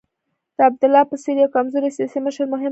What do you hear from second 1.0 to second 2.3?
په څېر یو کمزوری سیاسي